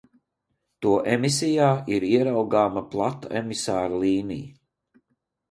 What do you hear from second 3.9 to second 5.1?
līnija.